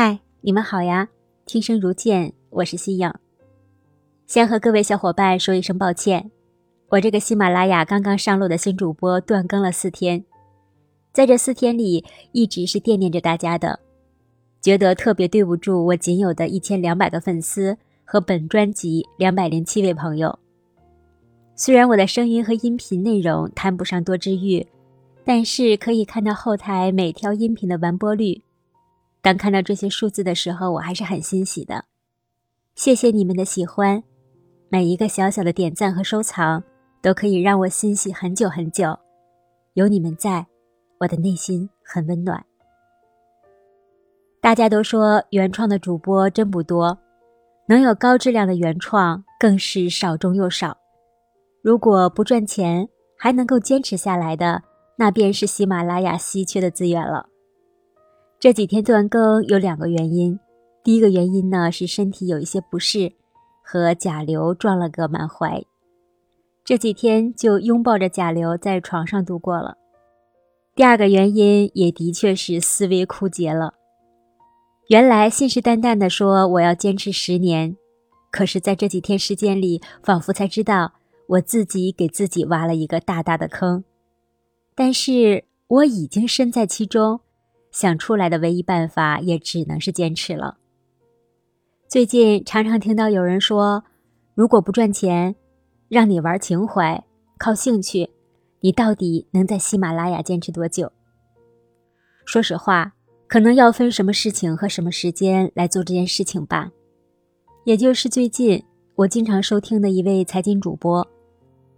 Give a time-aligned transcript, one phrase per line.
[0.00, 1.08] 嗨，你们好呀！
[1.44, 3.12] 听声如见，我是西影。
[4.28, 6.30] 先和各位小伙伴说一声抱歉，
[6.90, 10.24] 我这个喜马拉雅刚刚上路的新主播断更了四天，
[11.12, 13.80] 在这四天里一直是惦念着大家的，
[14.60, 20.38] 觉得特别对不住我仅有的一千两百个粉丝和本专辑两百零七位朋友。
[21.56, 24.64] 虽然我的声音和音频内容谈不上多治愈，
[25.24, 28.40] 但是可以看到后台每条音频的完播率。
[29.20, 31.84] 当看到这些数字的时候，我还是很欣喜的。
[32.74, 34.02] 谢谢你们的喜欢，
[34.68, 36.62] 每一个小小的点赞和收藏
[37.02, 38.98] 都可以让我欣喜很久很久。
[39.74, 40.46] 有你们在，
[41.00, 42.44] 我的内心很温暖。
[44.40, 46.96] 大家都说原创的主播真不多，
[47.66, 50.78] 能有高质量的原创更是少中又少。
[51.60, 54.62] 如果不赚钱还能够坚持下来的，
[54.96, 57.28] 那便是喜马拉雅稀缺的资源了。
[58.40, 60.38] 这几天断更有两个原因，
[60.84, 63.12] 第一个原因呢是身体有一些不适，
[63.64, 65.64] 和甲流撞了个满怀，
[66.64, 69.76] 这几天就拥抱着甲流在床上度过了。
[70.76, 73.74] 第二个原因也的确是思维枯竭了。
[74.86, 77.76] 原来信誓旦旦的说我要坚持十年，
[78.30, 80.92] 可是在这几天时间里，仿佛才知道
[81.26, 83.82] 我自己给自己挖了一个大大的坑，
[84.76, 87.18] 但是我已经身在其中。
[87.70, 90.56] 想出来的唯一办法也只能是坚持了。
[91.86, 93.84] 最近常常听到有人说
[94.34, 95.34] ：“如果不赚钱，
[95.88, 97.04] 让你玩情怀、
[97.38, 98.10] 靠兴趣，
[98.60, 100.92] 你到底能在喜马拉雅坚持多久？”
[102.26, 102.94] 说实话，
[103.26, 106.70] 可能要分什么事情和什么时间来做这件事情吧。
[107.64, 108.62] 也就是最近
[108.96, 111.06] 我经常收听的一位财经主播，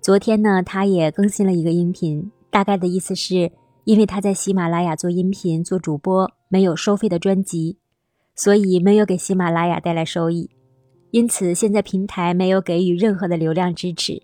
[0.00, 3.52] 昨天呢，他也更新了一个音频，大概的意思是。
[3.84, 7.78] 因为他在喜马拉雅做音频、做主播，没有收费的专辑，
[8.34, 10.50] 所以没有给喜马拉雅带来收益，
[11.10, 14.22] 因此现在平台没有给予任何的流量支持。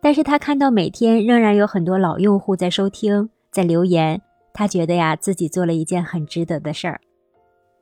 [0.00, 4.20] 但是他看到每天仍然有很多老用户在收听、在留言，
[4.52, 7.00] 他觉得呀自己做了一件很值得的事儿。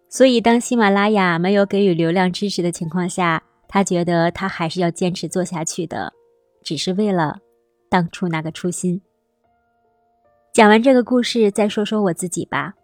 [0.09, 6.13] 所以当喜马拉雅没有给予流量支持的情况下，他觉得他还是要坚持做下去的，
[6.63, 7.39] 只是为了
[7.89, 9.01] 当初那个初心。
[10.53, 12.75] 讲完这个故事，再说说我自己吧。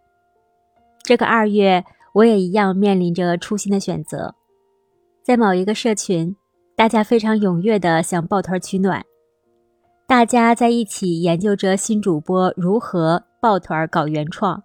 [1.02, 1.84] 这个二月，
[2.14, 4.36] 我也一样面临着初心的选择。
[5.24, 6.36] 在某一个社群，
[6.76, 9.04] 大家非常踊跃的想抱团取暖，
[10.06, 14.62] 大家在一起研究着新主播如何抱团搞原创，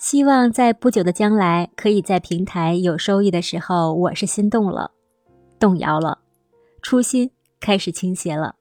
[0.00, 4.90] 希望在不久的将来可以在平台有收益的时候，我是心动了，
[5.60, 6.18] 动摇了，
[6.82, 7.30] 初心
[7.60, 8.56] 开始倾斜了，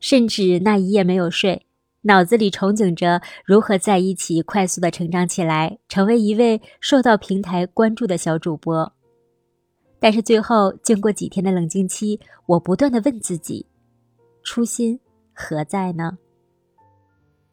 [0.00, 1.67] 甚至那一夜没有睡。
[2.08, 8.94] 脑子里憧憬着如何在一起快速的成长起来，成为一位受到平台关注的小主播。
[10.00, 13.66] 但是最后，经过几天的冷静期，我不断的问自己：
[14.42, 14.98] 初心
[15.34, 16.16] 何在呢？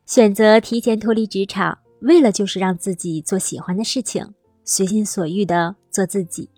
[0.05, 4.33] 选择提前脱离职场，为了就是让自己做喜欢的事情，
[4.63, 6.49] 随心所欲的做自己。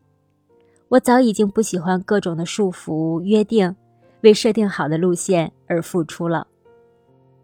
[0.90, 3.76] 我早已经不喜欢各种的束缚、约定，
[4.22, 6.46] 为设定好的路线而付出了。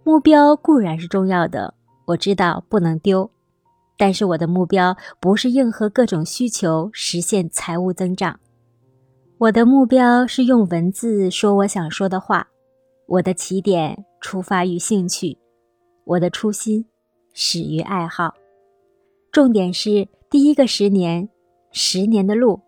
[0.05, 1.73] 目标固然是重要的，
[2.05, 3.29] 我知道不能丢，
[3.97, 8.37] 但是我的目标不是应和各种需求实现财务增长，
[9.37, 12.47] 我的目标是用文字说我想说的话，
[13.07, 15.37] 我的起点出发于兴趣，
[16.03, 16.85] 我的初心
[17.33, 18.33] 始于爱好，
[19.31, 21.29] 重点是第一个十年，
[21.71, 22.59] 十年的路，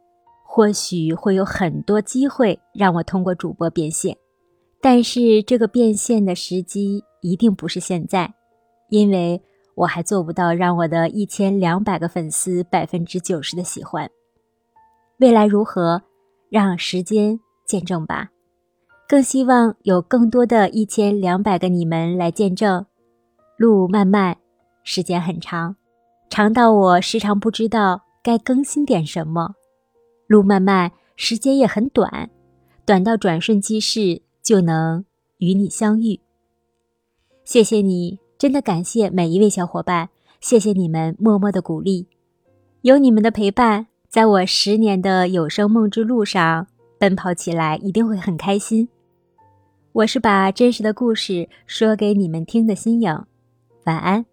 [0.46, 4.16] 或许会有很多机会让我通过主播变现，
[4.82, 7.04] 但是这个变现的时机。
[7.22, 8.36] 一定不是现在，
[8.90, 9.42] 因为
[9.74, 14.08] 我还做不到让我的一千两百个粉丝百分之九十的喜欢。
[15.18, 16.04] 未来如何，
[16.52, 18.30] 让时间见证吧。
[19.10, 22.86] 更希望有更多的一千两百个你们来见证。
[23.58, 24.38] 路漫漫，
[24.84, 25.76] 时间很长，
[26.30, 29.56] 长到我时常不知道该更新点什么。
[30.28, 32.30] 路漫漫，时间也很短，
[32.86, 35.04] 短到转瞬即逝，就能
[35.40, 36.20] 与你相遇。
[37.44, 40.10] 谢谢你，真的感谢每一位小伙伴，
[40.40, 42.06] 谢谢你们默默的鼓励，
[42.82, 46.68] 有你们的陪伴，在我十年的有声梦之路上
[47.00, 48.88] 奔跑起来，一定会很开心。
[49.94, 53.26] 我是把真实的故事说给你们听的新颖，
[53.86, 54.26] 晚安。